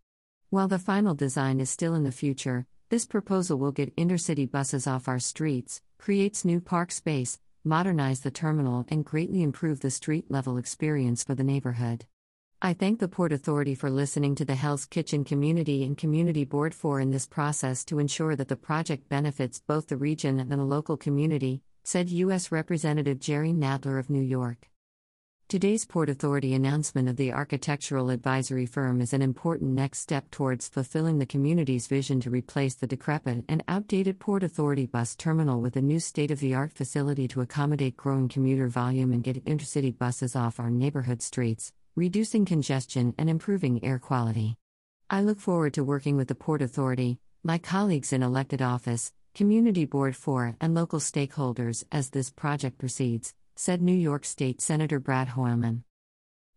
While 0.50 0.68
the 0.68 0.78
final 0.78 1.16
design 1.16 1.62
is 1.62 1.70
still 1.70 1.96
in 1.96 2.04
the 2.04 2.12
future, 2.12 2.66
this 2.90 3.06
proposal 3.06 3.58
will 3.58 3.72
get 3.72 3.96
intercity 3.96 4.52
buses 4.52 4.86
off 4.86 5.08
our 5.08 5.18
streets, 5.18 5.82
creates 5.98 6.44
new 6.44 6.60
park 6.60 6.92
space, 6.92 7.40
modernize 7.64 8.20
the 8.20 8.32
terminal, 8.32 8.86
and 8.90 9.06
greatly 9.06 9.42
improve 9.42 9.80
the 9.80 9.92
street 9.92 10.26
level 10.30 10.58
experience 10.58 11.24
for 11.24 11.36
the 11.36 11.44
neighborhood. 11.46 12.06
I 12.62 12.74
thank 12.74 13.00
the 13.00 13.08
Port 13.08 13.32
Authority 13.32 13.74
for 13.74 13.90
listening 13.90 14.36
to 14.36 14.44
the 14.44 14.56
Hell's 14.56 14.86
Kitchen 14.86 15.24
community 15.24 15.86
and 15.86 15.98
Community 15.98 16.44
Board 16.44 16.76
4 16.76 17.00
in 17.00 17.10
this 17.10 17.26
process 17.26 17.86
to 17.86 18.00
ensure 18.00 18.36
that 18.36 18.50
the 18.50 18.58
project 18.58 19.08
benefits 19.08 19.62
both 19.66 19.88
the 19.88 19.96
region 19.96 20.42
and 20.42 20.52
the 20.52 20.58
local 20.58 20.98
community, 20.98 21.62
said 21.86 22.10
U.S. 22.10 22.52
Representative 22.52 23.18
Jerry 23.18 23.54
Nadler 23.54 23.98
of 23.98 24.10
New 24.10 24.22
York. 24.22 24.70
Today's 25.48 25.86
Port 25.86 26.10
Authority 26.10 26.54
announcement 26.54 27.08
of 27.08 27.16
the 27.16 27.32
architectural 27.32 28.10
advisory 28.10 28.66
firm 28.66 29.00
is 29.00 29.14
an 29.14 29.22
important 29.22 29.72
next 29.72 30.00
step 30.00 30.30
towards 30.30 30.68
fulfilling 30.68 31.18
the 31.18 31.26
community's 31.26 31.88
vision 31.88 32.20
to 32.20 32.30
replace 32.30 32.76
the 32.76 32.88
decrepit 32.88 33.46
and 33.48 33.64
outdated 33.70 34.20
Port 34.20 34.44
Authority 34.44 34.86
bus 34.86 35.16
terminal 35.16 35.62
with 35.62 35.78
a 35.78 35.82
new 35.82 36.02
state 36.02 36.30
of 36.30 36.42
the 36.42 36.56
art 36.56 36.74
facility 36.74 37.26
to 37.30 37.40
accommodate 37.40 37.96
growing 37.96 38.28
commuter 38.28 38.68
volume 38.68 39.14
and 39.14 39.24
get 39.24 39.46
intercity 39.46 39.98
buses 39.98 40.36
off 40.36 40.60
our 40.60 40.70
neighborhood 40.70 41.22
streets, 41.22 41.72
reducing 41.96 42.46
congestion 42.46 43.14
and 43.18 43.30
improving 43.30 43.84
air 43.84 44.00
quality. 44.00 44.56
I 45.10 45.22
look 45.22 45.40
forward 45.40 45.74
to 45.74 45.84
working 45.84 46.18
with 46.18 46.28
the 46.28 46.36
Port 46.36 46.62
Authority, 46.62 47.20
my 47.44 47.58
colleagues 47.58 48.14
in 48.14 48.24
elected 48.24 48.62
office, 48.62 49.12
Community 49.34 49.86
Board 49.86 50.16
4, 50.16 50.56
and 50.62 50.76
local 50.76 51.00
stakeholders 51.00 51.84
as 51.92 52.10
this 52.10 52.30
project 52.30 52.78
proceeds 52.78 53.34
said 53.56 53.82
New 53.82 53.92
York 53.92 54.26
State 54.26 54.62
Senator 54.62 55.00
Brad 55.00 55.30
Hoylman. 55.30 55.84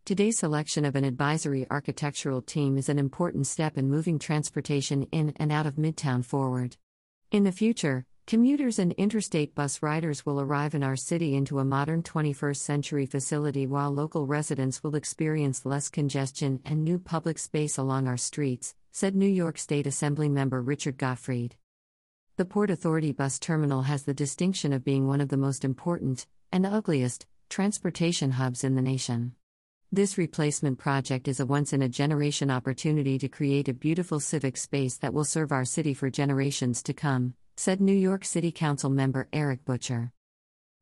Today's 0.04 0.38
selection 0.38 0.84
of 0.84 0.96
an 0.96 1.04
advisory 1.04 1.66
architectural 1.70 2.42
team 2.42 2.76
is 2.76 2.88
an 2.88 2.98
important 2.98 3.46
step 3.46 3.78
in 3.78 3.88
moving 3.88 4.18
transportation 4.18 5.04
in 5.12 5.32
and 5.36 5.52
out 5.52 5.66
of 5.66 5.76
Midtown 5.76 6.24
forward. 6.24 6.76
In 7.30 7.44
the 7.44 7.52
future, 7.52 8.04
commuters 8.32 8.78
and 8.78 8.92
interstate 8.92 9.54
bus 9.54 9.82
riders 9.82 10.24
will 10.24 10.40
arrive 10.40 10.74
in 10.74 10.82
our 10.82 10.96
city 10.96 11.36
into 11.36 11.58
a 11.58 11.64
modern 11.66 12.02
21st 12.02 12.56
century 12.56 13.04
facility 13.04 13.66
while 13.66 13.90
local 13.90 14.26
residents 14.26 14.82
will 14.82 14.94
experience 14.94 15.66
less 15.66 15.90
congestion 15.90 16.58
and 16.64 16.82
new 16.82 16.98
public 16.98 17.38
space 17.38 17.76
along 17.76 18.08
our 18.08 18.16
streets, 18.16 18.74
said 18.90 19.14
New 19.14 19.26
York 19.26 19.58
State 19.58 19.86
Assembly 19.86 20.30
member 20.30 20.62
Richard 20.62 20.96
Gottfried. 20.96 21.56
The 22.38 22.46
Port 22.46 22.70
Authority 22.70 23.12
bus 23.12 23.38
terminal 23.38 23.82
has 23.82 24.04
the 24.04 24.14
distinction 24.14 24.72
of 24.72 24.82
being 24.82 25.06
one 25.06 25.20
of 25.20 25.28
the 25.28 25.36
most 25.36 25.62
important, 25.62 26.26
and 26.50 26.64
ugliest, 26.64 27.26
transportation 27.50 28.30
hubs 28.30 28.64
in 28.64 28.76
the 28.76 28.80
nation. 28.80 29.32
This 29.92 30.16
replacement 30.16 30.78
project 30.78 31.28
is 31.28 31.38
a 31.38 31.44
once 31.44 31.74
in 31.74 31.82
a 31.82 31.88
generation 31.90 32.50
opportunity 32.50 33.18
to 33.18 33.28
create 33.28 33.68
a 33.68 33.74
beautiful 33.74 34.20
civic 34.20 34.56
space 34.56 34.96
that 34.96 35.12
will 35.12 35.26
serve 35.26 35.52
our 35.52 35.66
city 35.66 35.92
for 35.92 36.08
generations 36.08 36.82
to 36.84 36.94
come, 36.94 37.34
said 37.56 37.80
New 37.80 37.92
York 37.92 38.24
City 38.24 38.50
Council 38.50 38.90
member 38.90 39.28
Erik 39.32 39.64
Bottcher. 39.64 40.10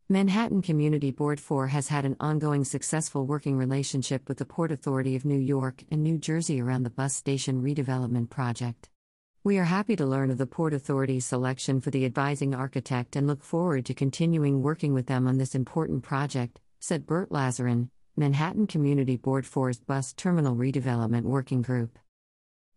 Manhattan 0.08 0.62
Community 0.62 1.10
Board 1.10 1.38
4 1.38 1.68
has 1.68 1.88
had 1.88 2.04
an 2.04 2.16
ongoing 2.18 2.64
successful 2.64 3.26
working 3.26 3.56
relationship 3.56 4.28
with 4.28 4.38
the 4.38 4.44
Port 4.44 4.72
Authority 4.72 5.14
of 5.14 5.24
New 5.24 5.38
York 5.38 5.84
and 5.90 6.02
New 6.02 6.18
Jersey 6.18 6.60
around 6.60 6.82
the 6.82 6.90
bus 6.90 7.14
station 7.14 7.62
redevelopment 7.62 8.30
project. 8.30 8.88
We 9.42 9.58
are 9.58 9.64
happy 9.64 9.96
to 9.96 10.06
learn 10.06 10.30
of 10.30 10.38
the 10.38 10.46
Port 10.46 10.74
Authority's 10.74 11.26
selection 11.26 11.80
for 11.80 11.90
the 11.90 12.04
advising 12.04 12.54
architect 12.54 13.16
and 13.16 13.26
look 13.26 13.42
forward 13.42 13.86
to 13.86 13.94
continuing 13.94 14.62
working 14.62 14.92
with 14.92 15.06
them 15.06 15.26
on 15.26 15.38
this 15.38 15.54
important 15.54 16.02
project, 16.02 16.60
said 16.78 17.06
Burt 17.06 17.30
Lazarin, 17.30 17.88
Manhattan 18.16 18.66
Community 18.66 19.16
Board 19.16 19.44
4's 19.44 19.80
Bus 19.80 20.12
Terminal 20.12 20.56
Redevelopment 20.56 21.22
Working 21.22 21.62
Group. 21.62 21.98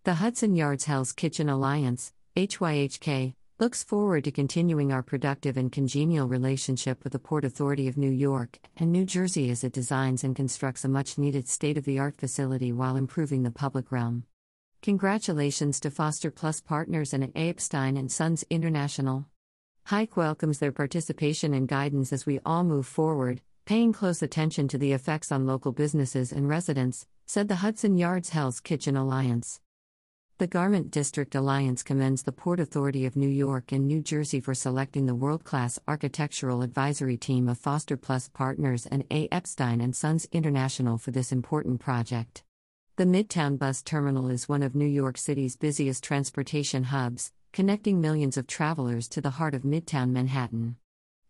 The 0.03 0.15
Hudson 0.15 0.55
Yards 0.55 0.85
Hell's 0.85 1.13
Kitchen 1.13 1.50
Alliance, 1.50 2.13
HYHK, 2.35 3.33
looks 3.60 3.83
forward 3.83 4.24
to 4.24 4.31
continuing 4.31 4.91
our 4.91 5.03
productive 5.03 5.57
and 5.57 5.72
congenial 5.72 6.27
relationship 6.27 7.03
with 7.03 7.13
the 7.13 7.19
Port 7.19 7.45
Authority 7.45 7.88
of 7.88 7.98
New 7.98 8.10
York 8.10 8.57
and 8.77 8.91
New 8.91 9.05
Jersey 9.05 9.51
as 9.51 9.63
it 9.63 9.72
designs 9.72 10.24
and 10.24 10.36
constructs 10.36 10.83
a 10.83 10.89
much 10.89 11.17
needed 11.19 11.48
state 11.48 11.77
of 11.77 11.86
the 11.86 12.00
art 12.00 12.17
facility 12.17 12.72
while 12.72 12.95
improving 12.95 13.43
the 13.43 13.51
public 13.51 13.91
realm. 13.91 14.24
Congratulations 14.81 15.79
to 15.79 15.91
Foster 15.91 16.31
Plus 16.31 16.62
Partners 16.62 17.13
and. 17.13 17.31
Epstein 17.36 17.95
and 17.95 18.12
Sons 18.12 18.43
International. 18.50 19.27
HYHK 19.88 20.15
welcomes 20.15 20.60
their 20.60 20.72
participation 20.72 21.53
and 21.53 21.67
guidance 21.67 22.12
as 22.12 22.25
we 22.25 22.39
all 22.45 22.63
move 22.63 22.88
forward, 22.88 23.41
paying 23.65 23.93
close 23.93 24.22
attention 24.22 24.67
to 24.67 24.77
the 24.77 24.93
effects 24.93 25.31
on 25.31 25.45
local 25.45 25.72
businesses 25.72 26.31
and 26.31 26.50
residents, 26.50 27.05
said 27.27 27.48
the 27.48 27.57
Hudson 27.57 27.98
Yards 27.98 28.29
Hell's 28.29 28.60
Kitchen 28.60 28.98
Alliance. 28.98 29.62
The 30.43 30.47
Garment 30.47 30.91
District 30.91 31.33
Alliance 31.35 31.83
commends 31.83 32.23
the 32.23 32.33
Port 32.33 32.59
Authority 32.59 33.05
of 33.05 33.15
New 33.15 33.29
York 33.29 33.71
and 33.71 33.88
New 33.88 34.01
Jersey 34.01 34.41
for 34.41 34.53
selecting 34.53 35.05
the 35.05 35.15
world-class 35.15 35.79
architectural 35.88 36.63
advisory 36.63 37.15
team 37.15 37.47
of 37.47 37.57
Foster 37.57 37.95
Plus 37.95 38.27
Partners 38.27 38.85
and 38.85 39.05
A. 39.09 39.29
Epstein 39.31 39.79
and 39.79 39.95
Sons 39.95 40.27
International 40.33 40.97
for 40.97 41.12
this 41.12 41.31
important 41.31 41.79
project. 41.79 42.43
The 42.97 43.05
Midtown 43.05 43.57
Bus 43.57 43.81
Terminal 43.81 44.29
is 44.29 44.50
one 44.50 44.63
of 44.63 44.75
New 44.75 44.85
York 44.85 45.17
City's 45.17 45.55
busiest 45.55 46.03
transportation 46.03 46.83
hubs, 46.83 47.31
connecting 47.53 48.01
millions 48.01 48.35
of 48.35 48.45
travelers 48.45 49.07
to 49.07 49.21
the 49.21 49.29
heart 49.29 49.55
of 49.55 49.62
Midtown 49.62 50.09
Manhattan. 50.09 50.75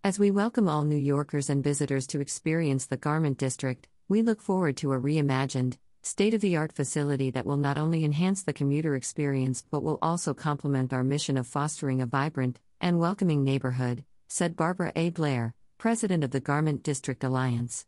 As 0.04 0.18
we 0.18 0.32
welcome 0.32 0.68
all 0.68 0.86
New 0.86 0.96
Yorkers 0.96 1.52
and 1.52 1.64
visitors 1.64 2.08
to 2.08 2.20
experience 2.20 2.88
the 2.88 2.98
Garment 2.98 3.38
District, 3.38 3.88
we 4.10 4.24
look 4.24 4.42
forward 4.42 4.76
to 4.78 4.92
a 4.92 5.00
reimagined, 5.00 5.78
state 6.04 6.34
of 6.34 6.42
the 6.42 6.56
art 6.56 6.72
facility 6.72 7.32
that 7.32 7.46
will 7.46 7.58
not 7.58 7.78
only 7.78 8.06
enhance 8.06 8.44
the 8.44 8.54
commuter 8.54 8.96
experience 8.96 9.64
but 9.72 9.82
will 9.82 9.98
also 10.02 10.34
complement 10.34 10.94
our 10.94 11.04
mission 11.04 11.38
of 11.38 11.48
fostering 11.48 12.02
a 12.02 12.06
vibrant 12.06 12.60
and 12.80 13.00
welcoming 13.00 13.44
neighborhood, 13.44 14.04
said 14.28 14.56
Barbara 14.56 14.92
A. 14.96 15.10
Blair, 15.10 15.56
president 15.78 16.24
of 16.24 16.32
the 16.32 16.40
Garment 16.40 16.84
District 16.84 17.24
Alliance. 17.24 17.86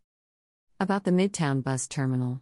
About 0.79 1.03
the 1.03 1.12
Midtown 1.12 1.63
Bus 1.63 1.88
Terminal 1.88 2.41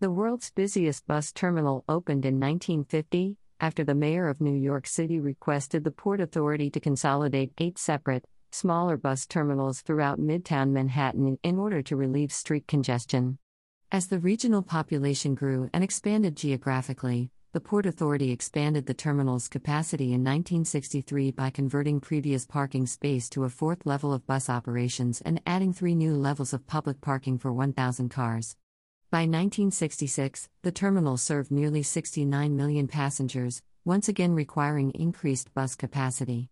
the 0.00 0.10
world's 0.10 0.50
busiest 0.50 1.06
bus 1.06 1.30
terminal 1.30 1.84
opened 1.86 2.24
in 2.24 2.40
1950 2.40 3.36
after 3.60 3.84
the 3.84 3.94
mayor 3.94 4.28
of 4.28 4.40
New 4.40 4.54
York 4.54 4.86
City 4.86 5.20
requested 5.20 5.84
the 5.84 5.90
Port 5.90 6.22
Authority 6.22 6.70
to 6.70 6.80
consolidate 6.80 7.52
eight 7.58 7.76
separate, 7.76 8.24
smaller 8.50 8.96
bus 8.96 9.26
terminals 9.26 9.82
throughout 9.82 10.18
Midtown 10.18 10.70
Manhattan 10.70 11.36
in 11.42 11.58
order 11.58 11.82
to 11.82 11.96
relieve 11.96 12.32
street 12.32 12.66
congestion. 12.66 13.36
As 13.92 14.06
the 14.06 14.20
regional 14.20 14.62
population 14.62 15.34
grew 15.34 15.68
and 15.72 15.82
expanded 15.82 16.36
geographically, 16.36 17.32
the 17.52 17.60
Port 17.60 17.86
Authority 17.86 18.30
expanded 18.30 18.86
the 18.86 18.94
terminal's 18.94 19.48
capacity 19.48 20.12
in 20.12 20.22
1963 20.22 21.32
by 21.32 21.50
converting 21.50 21.98
previous 21.98 22.46
parking 22.46 22.86
space 22.86 23.28
to 23.30 23.42
a 23.42 23.48
fourth 23.48 23.84
level 23.84 24.12
of 24.12 24.24
bus 24.28 24.48
operations 24.48 25.20
and 25.22 25.42
adding 25.44 25.72
three 25.72 25.96
new 25.96 26.14
levels 26.14 26.52
of 26.52 26.68
public 26.68 27.00
parking 27.00 27.36
for 27.36 27.52
1,000 27.52 28.10
cars. 28.10 28.54
By 29.10 29.22
1966, 29.22 30.48
the 30.62 30.70
terminal 30.70 31.16
served 31.16 31.50
nearly 31.50 31.82
69 31.82 32.56
million 32.56 32.86
passengers, 32.86 33.60
once 33.84 34.08
again 34.08 34.34
requiring 34.34 34.92
increased 34.92 35.52
bus 35.52 35.74
capacity. 35.74 36.48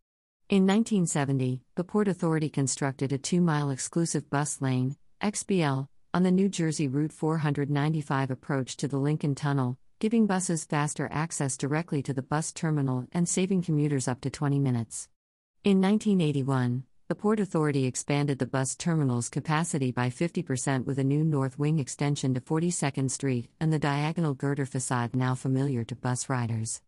In 0.48 0.66
1970, 0.66 1.62
the 1.76 1.84
Port 1.84 2.08
Authority 2.08 2.48
constructed 2.48 3.12
a 3.12 3.18
two 3.18 3.40
mile 3.40 3.70
exclusive 3.70 4.28
bus 4.28 4.60
lane, 4.60 4.96
XBL, 5.22 5.86
on 6.18 6.24
the 6.24 6.32
New 6.32 6.48
Jersey 6.48 6.88
Route 6.88 7.12
495 7.12 8.32
approach 8.32 8.76
to 8.78 8.88
the 8.88 8.98
Lincoln 8.98 9.36
Tunnel, 9.36 9.78
giving 10.00 10.26
buses 10.26 10.64
faster 10.64 11.08
access 11.12 11.56
directly 11.56 12.02
to 12.02 12.12
the 12.12 12.22
bus 12.22 12.50
terminal 12.50 13.06
and 13.12 13.28
saving 13.28 13.62
commuters 13.62 14.08
up 14.08 14.20
to 14.22 14.28
20 14.28 14.58
minutes. 14.58 15.08
In 15.62 15.80
1981, 15.80 16.82
the 17.06 17.14
Port 17.14 17.38
Authority 17.38 17.84
expanded 17.84 18.40
the 18.40 18.46
bus 18.46 18.74
terminal's 18.74 19.28
capacity 19.28 19.92
by 19.92 20.10
50% 20.10 20.86
with 20.86 20.98
a 20.98 21.04
new 21.04 21.22
north 21.22 21.56
wing 21.56 21.78
extension 21.78 22.34
to 22.34 22.40
42nd 22.40 23.12
Street 23.12 23.48
and 23.60 23.72
the 23.72 23.78
diagonal 23.78 24.34
girder 24.34 24.66
facade 24.66 25.14
now 25.14 25.36
familiar 25.36 25.84
to 25.84 25.94
bus 25.94 26.28
riders. 26.28 26.82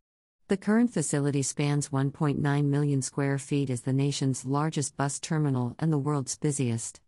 The 0.49 0.57
current 0.57 0.93
facility 0.93 1.43
spans 1.43 1.91
1.9 1.91 2.65
million 2.65 3.01
square 3.01 3.39
feet 3.39 3.71
as 3.71 3.83
the 3.83 3.93
nation's 3.93 4.45
largest 4.45 4.97
bus 4.97 5.21
terminal 5.21 5.77
and 5.79 5.93
the 5.93 5.99
world's 5.99 6.37
busiest. 6.37 7.01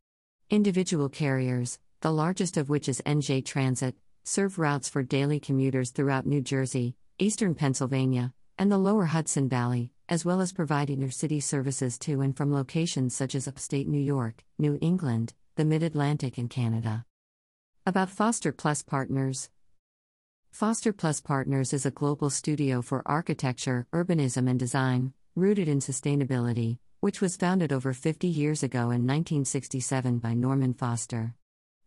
Individual 0.51 1.09
carriers, 1.09 1.79
the 2.03 2.11
largest 2.11 2.57
of 2.57 2.69
which 2.69 2.89
is 2.89 3.01
NJ 3.07 3.45
Transit, 3.45 3.95
serve 4.25 4.59
routes 4.59 4.89
for 4.89 5.05
daily 5.05 5.39
commuters 5.39 5.91
throughout 5.91 6.27
New 6.27 6.41
Jersey, 6.41 6.97
eastern 7.21 7.55
Pennsylvania, 7.55 8.35
and 8.59 8.73
the 8.73 8.77
lower 8.77 9.05
Hudson 9.05 9.49
Valley, 9.49 9.93
as 10.09 10.25
well 10.25 10.41
as 10.41 10.53
provide 10.53 10.89
intercity 10.89 11.41
services 11.41 11.97
to 12.01 12.21
and 12.21 12.37
from 12.37 12.53
locations 12.53 13.15
such 13.15 13.37
as 13.37 13.47
upstate 13.47 13.87
New 13.87 14.01
York, 14.01 14.43
New 14.59 14.79
England, 14.81 15.33
the 15.55 15.65
Mid 15.65 15.85
Atlantic, 15.85 16.39
and 16.39 16.51
Canada. 16.51 17.05
About 17.87 18.11
Foster 18.11 18.51
Plus 18.51 18.83
Partners 18.83 19.49
Foster 20.51 20.93
Plus 20.93 21.21
Partners 21.21 21.73
is 21.73 21.87
a 21.87 21.93
global 21.93 22.31
studio 22.31 22.83
for 22.83 23.03
architecture, 23.07 23.87
urbanism, 23.93 24.51
and 24.51 24.59
design, 24.59 25.13
rooted 25.37 25.69
in 25.69 25.79
sustainability, 25.79 26.79
which 26.99 27.21
was 27.21 27.37
founded 27.37 27.73
over 27.73 27.93
50 27.93 28.27
years 28.27 28.65
ago 28.65 28.91
in 28.91 29.07
1967 29.07 30.19
by 30.19 30.35
Norman 30.35 30.75
Foster. 30.75 31.37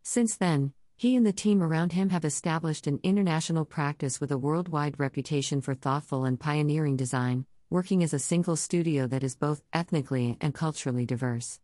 Since 0.07 0.37
then, 0.37 0.71
he 0.97 1.15
and 1.15 1.25
the 1.25 1.33
team 1.33 1.63
around 1.63 1.93
him 1.93 2.09
have 2.09 2.23
established 2.23 2.85
an 2.85 2.99
international 3.01 3.65
practice 3.65 4.21
with 4.21 4.31
a 4.31 4.37
worldwide 4.37 4.99
reputation 4.99 5.61
for 5.61 5.73
thoughtful 5.73 6.25
and 6.25 6.39
pioneering 6.39 6.95
design, 6.95 7.47
working 7.71 8.03
as 8.03 8.13
a 8.13 8.19
single 8.19 8.55
studio 8.55 9.07
that 9.07 9.23
is 9.23 9.35
both 9.35 9.63
ethnically 9.73 10.37
and 10.39 10.53
culturally 10.53 11.07
diverse. 11.07 11.59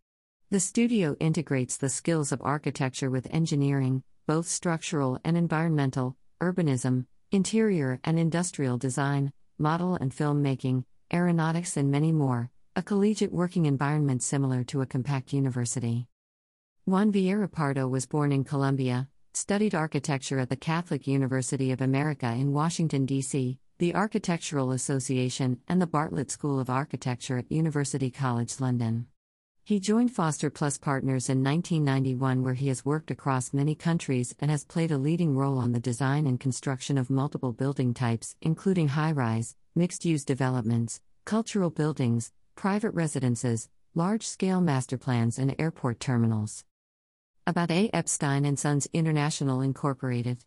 The 0.49 0.59
studio 0.59 1.15
integrates 1.19 1.77
the 1.77 1.87
skills 1.87 2.31
of 2.31 2.41
architecture 2.41 3.11
with 3.11 3.27
engineering, 3.29 4.01
both 4.25 4.47
structural 4.47 5.19
and 5.23 5.37
environmental, 5.37 6.17
urbanism, 6.41 7.05
interior 7.31 7.99
and 8.03 8.17
industrial 8.17 8.79
design, 8.79 9.31
model 9.59 9.93
and 9.93 10.11
filmmaking, 10.11 10.83
aeronautics, 11.13 11.77
and 11.77 11.91
many 11.91 12.11
more, 12.11 12.49
a 12.75 12.81
collegiate 12.81 13.31
working 13.31 13.67
environment 13.67 14.23
similar 14.23 14.63
to 14.63 14.81
a 14.81 14.87
compact 14.87 15.31
university. 15.31 16.07
Juan 16.87 17.11
Vieira 17.11 17.49
Pardo 17.49 17.87
was 17.87 18.07
born 18.07 18.31
in 18.31 18.43
Colombia, 18.43 19.07
studied 19.35 19.75
architecture 19.75 20.39
at 20.39 20.49
the 20.49 20.55
Catholic 20.55 21.05
University 21.05 21.71
of 21.71 21.79
America 21.79 22.25
in 22.31 22.53
Washington, 22.53 23.05
D.C., 23.05 23.59
the 23.77 23.93
Architectural 23.93 24.71
Association, 24.71 25.59
and 25.67 25.79
the 25.79 25.85
Bartlett 25.85 26.31
School 26.31 26.59
of 26.59 26.71
Architecture 26.71 27.37
at 27.37 27.51
University 27.51 28.09
College 28.09 28.59
London. 28.59 29.05
He 29.63 29.79
joined 29.79 30.11
Foster 30.11 30.49
Plus 30.49 30.79
Partners 30.79 31.29
in 31.29 31.43
1991, 31.43 32.41
where 32.41 32.55
he 32.55 32.69
has 32.69 32.83
worked 32.83 33.11
across 33.11 33.53
many 33.53 33.75
countries 33.75 34.33
and 34.39 34.49
has 34.49 34.65
played 34.65 34.89
a 34.89 34.97
leading 34.97 35.37
role 35.37 35.59
on 35.59 35.73
the 35.73 35.79
design 35.79 36.25
and 36.25 36.39
construction 36.39 36.97
of 36.97 37.11
multiple 37.11 37.53
building 37.53 37.93
types, 37.93 38.35
including 38.41 38.87
high 38.87 39.11
rise, 39.11 39.55
mixed 39.75 40.03
use 40.03 40.25
developments, 40.25 40.99
cultural 41.25 41.69
buildings, 41.69 42.31
private 42.55 42.91
residences, 42.95 43.69
large 43.93 44.25
scale 44.25 44.61
master 44.61 44.97
plans, 44.97 45.37
and 45.37 45.55
airport 45.59 45.99
terminals. 45.99 46.65
About 47.47 47.71
A. 47.71 47.89
Epstein 47.91 48.45
and 48.45 48.59
Sons 48.59 48.87
International 48.93 49.61
Incorporated. 49.61 50.45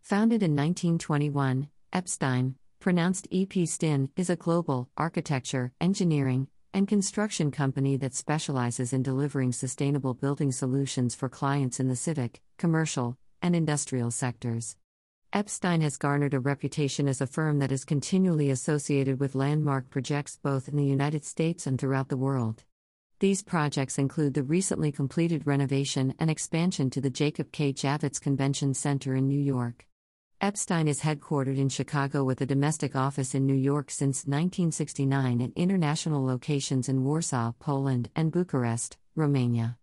Founded 0.00 0.42
in 0.42 0.56
1921, 0.56 1.68
Epstein, 1.92 2.56
pronounced 2.80 3.28
EP 3.30 3.52
Stin, 3.68 4.10
is 4.16 4.28
a 4.28 4.34
global 4.34 4.88
architecture, 4.96 5.70
engineering, 5.80 6.48
and 6.74 6.88
construction 6.88 7.52
company 7.52 7.96
that 7.98 8.16
specializes 8.16 8.92
in 8.92 9.04
delivering 9.04 9.52
sustainable 9.52 10.12
building 10.12 10.50
solutions 10.50 11.14
for 11.14 11.28
clients 11.28 11.78
in 11.78 11.86
the 11.86 11.94
civic, 11.94 12.40
commercial, 12.56 13.16
and 13.40 13.54
industrial 13.54 14.10
sectors. 14.10 14.76
Epstein 15.32 15.82
has 15.82 15.96
garnered 15.96 16.34
a 16.34 16.40
reputation 16.40 17.06
as 17.06 17.20
a 17.20 17.28
firm 17.28 17.60
that 17.60 17.70
is 17.70 17.84
continually 17.84 18.50
associated 18.50 19.20
with 19.20 19.36
landmark 19.36 19.88
projects 19.88 20.36
both 20.42 20.66
in 20.68 20.76
the 20.76 20.84
United 20.84 21.24
States 21.24 21.64
and 21.64 21.80
throughout 21.80 22.08
the 22.08 22.16
world. 22.16 22.64
These 23.20 23.42
projects 23.42 23.98
include 23.98 24.34
the 24.34 24.44
recently 24.44 24.92
completed 24.92 25.44
renovation 25.44 26.14
and 26.20 26.30
expansion 26.30 26.88
to 26.90 27.00
the 27.00 27.10
Jacob 27.10 27.50
K. 27.50 27.72
Javits 27.72 28.20
Convention 28.20 28.74
Center 28.74 29.16
in 29.16 29.26
New 29.26 29.40
York. 29.40 29.88
Epstein 30.40 30.86
is 30.86 31.00
headquartered 31.00 31.58
in 31.58 31.68
Chicago 31.68 32.22
with 32.22 32.40
a 32.40 32.46
domestic 32.46 32.94
office 32.94 33.34
in 33.34 33.44
New 33.44 33.56
York 33.56 33.90
since 33.90 34.24
1969 34.24 35.40
and 35.40 35.52
international 35.56 36.24
locations 36.24 36.88
in 36.88 37.02
Warsaw, 37.02 37.54
Poland, 37.58 38.08
and 38.14 38.30
Bucharest, 38.30 38.96
Romania. 39.16 39.78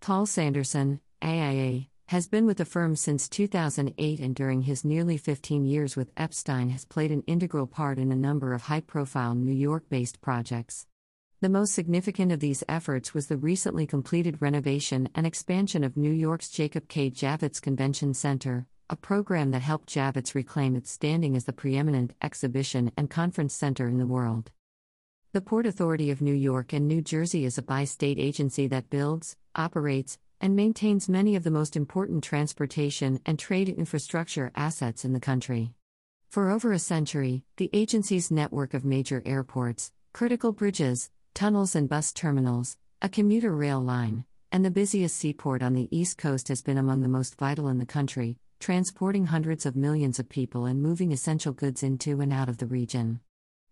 Paul 0.00 0.26
Sanderson, 0.26 1.00
AIA, 1.20 1.86
has 2.06 2.28
been 2.28 2.46
with 2.46 2.58
the 2.58 2.64
firm 2.64 2.94
since 2.94 3.28
2008 3.28 4.20
and 4.20 4.36
during 4.36 4.62
his 4.62 4.84
nearly 4.84 5.16
15 5.16 5.64
years 5.64 5.96
with 5.96 6.12
Epstein 6.16 6.70
has 6.70 6.84
played 6.84 7.10
an 7.10 7.24
integral 7.26 7.66
part 7.66 7.98
in 7.98 8.12
a 8.12 8.16
number 8.16 8.52
of 8.52 8.62
high 8.62 8.80
profile 8.80 9.34
New 9.34 9.50
York 9.50 9.88
based 9.88 10.20
projects. 10.20 10.86
The 11.42 11.48
most 11.48 11.74
significant 11.74 12.30
of 12.30 12.38
these 12.38 12.62
efforts 12.68 13.14
was 13.14 13.26
the 13.26 13.36
recently 13.36 13.84
completed 13.84 14.40
renovation 14.40 15.08
and 15.12 15.26
expansion 15.26 15.82
of 15.82 15.96
New 15.96 16.12
York's 16.12 16.48
Jacob 16.48 16.86
K. 16.86 17.10
Javits 17.10 17.60
Convention 17.60 18.14
Center, 18.14 18.68
a 18.88 18.94
program 18.94 19.50
that 19.50 19.62
helped 19.62 19.92
Javits 19.92 20.36
reclaim 20.36 20.76
its 20.76 20.92
standing 20.92 21.34
as 21.34 21.44
the 21.44 21.52
preeminent 21.52 22.14
exhibition 22.22 22.92
and 22.96 23.10
conference 23.10 23.54
center 23.54 23.88
in 23.88 23.98
the 23.98 24.06
world. 24.06 24.52
The 25.32 25.40
Port 25.40 25.66
Authority 25.66 26.12
of 26.12 26.22
New 26.22 26.32
York 26.32 26.72
and 26.72 26.86
New 26.86 27.02
Jersey 27.02 27.44
is 27.44 27.58
a 27.58 27.62
bi 27.62 27.86
state 27.86 28.20
agency 28.20 28.68
that 28.68 28.88
builds, 28.88 29.36
operates, 29.56 30.18
and 30.40 30.54
maintains 30.54 31.08
many 31.08 31.34
of 31.34 31.42
the 31.42 31.50
most 31.50 31.74
important 31.74 32.22
transportation 32.22 33.18
and 33.26 33.36
trade 33.36 33.68
infrastructure 33.68 34.52
assets 34.54 35.04
in 35.04 35.12
the 35.12 35.18
country. 35.18 35.74
For 36.30 36.50
over 36.50 36.70
a 36.70 36.78
century, 36.78 37.42
the 37.56 37.68
agency's 37.72 38.30
network 38.30 38.74
of 38.74 38.84
major 38.84 39.24
airports, 39.26 39.90
critical 40.12 40.52
bridges, 40.52 41.10
tunnels, 41.34 41.74
and 41.74 41.88
bus 41.88 42.12
terminals, 42.12 42.76
a 43.00 43.08
commuter 43.08 43.54
rail 43.54 43.80
line, 43.80 44.24
and 44.50 44.64
the 44.64 44.70
busiest 44.70 45.16
seaport 45.16 45.62
on 45.62 45.74
the 45.74 45.88
East 45.90 46.18
Coast 46.18 46.48
has 46.48 46.62
been 46.62 46.78
among 46.78 47.00
the 47.00 47.08
most 47.08 47.38
vital 47.38 47.68
in 47.68 47.78
the 47.78 47.86
country, 47.86 48.36
transporting 48.60 49.26
hundreds 49.26 49.66
of 49.66 49.74
millions 49.74 50.18
of 50.18 50.28
people 50.28 50.66
and 50.66 50.82
moving 50.82 51.10
essential 51.10 51.52
goods 51.52 51.82
into 51.82 52.20
and 52.20 52.32
out 52.32 52.48
of 52.48 52.58
the 52.58 52.66
region. 52.66 53.20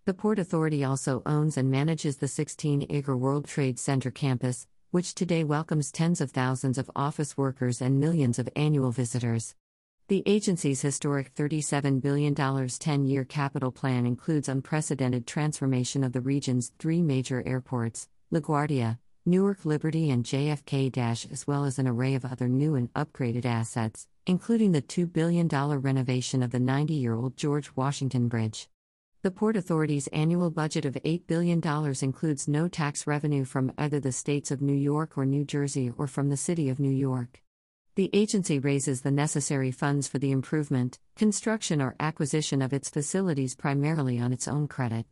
The 0.07 0.14
Port 0.14 0.38
Authority 0.38 0.83
also 0.83 1.23
owns 1.27 1.57
and 1.57 1.70
manages 1.70 2.16
the 2.16 2.29
16 2.29 2.87
acre 2.88 3.16
World 3.16 3.46
Trade 3.46 3.79
Center 3.79 4.11
campus, 4.11 4.66
which 4.90 5.14
today 5.14 5.44
welcomes 5.44 5.92
tens 5.92 6.20
of 6.20 6.31
thousands 6.31 6.79
of 6.79 6.90
office 6.96 7.37
workers 7.37 7.81
and 7.81 8.01
millions 8.01 8.38
of 8.38 8.49
annual 8.57 8.90
visitors. 8.90 9.55
The 10.11 10.25
agency's 10.27 10.83
historic 10.83 11.33
$37 11.37 12.03
billion 12.03 12.35
10 12.35 13.07
year 13.07 13.25
capital 13.25 13.70
plan 13.70 14.07
includes 14.07 14.49
unprecedented 14.49 15.25
transformation 15.25 16.03
of 16.03 16.12
the 16.12 16.20
region's 16.20 16.73
three 16.81 17.01
major 17.01 17.44
airports 17.46 18.09
LaGuardia, 18.35 18.99
Newark 19.25 19.64
Liberty, 19.64 20.11
and 20.11 20.25
JFK 20.25 21.31
as 21.31 21.46
well 21.46 21.64
as 21.64 21.79
an 21.79 21.87
array 21.87 22.16
of 22.16 22.25
other 22.25 22.49
new 22.49 22.75
and 22.75 22.92
upgraded 22.94 23.44
assets, 23.44 24.09
including 24.27 24.73
the 24.73 24.83
$2 24.83 25.12
billion 25.12 25.46
renovation 25.46 26.42
of 26.42 26.51
the 26.51 26.59
90 26.59 26.92
year 26.92 27.14
old 27.14 27.37
George 27.37 27.70
Washington 27.77 28.27
Bridge. 28.27 28.68
The 29.23 29.31
Port 29.31 29.57
Authority's 29.57 30.09
annual 30.09 30.51
budget 30.51 30.85
of 30.85 30.94
$8 30.94 31.29
billion 31.29 31.62
includes 32.03 32.49
no 32.49 32.66
tax 32.66 33.07
revenue 33.07 33.44
from 33.44 33.70
either 33.79 34.01
the 34.01 34.11
states 34.11 34.51
of 34.51 34.61
New 34.61 34.75
York 34.75 35.16
or 35.16 35.25
New 35.25 35.44
Jersey 35.44 35.92
or 35.96 36.09
from 36.09 36.31
the 36.31 36.37
City 36.37 36.68
of 36.68 36.81
New 36.81 36.90
York. 36.90 37.40
The 37.96 38.11
agency 38.12 38.61
raises 38.61 39.00
the 39.00 39.11
necessary 39.11 39.72
funds 39.72 40.07
for 40.07 40.18
the 40.18 40.31
improvement, 40.31 41.00
construction, 41.16 41.83
or 41.83 41.96
acquisition 41.98 42.62
of 42.62 42.72
its 42.72 42.88
facilities 42.88 43.57
primarily 43.57 44.20
on 44.20 44.33
its 44.33 44.46
own 44.46 44.68
credit. 44.68 45.07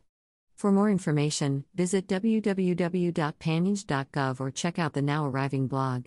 For 0.55 0.71
more 0.71 0.89
information, 0.89 1.65
visit 1.75 2.07
www.panynj.gov 2.07 4.39
or 4.39 4.51
check 4.51 4.79
out 4.79 4.93
the 4.93 5.01
now 5.01 5.25
arriving 5.25 5.67
blog. 5.67 6.05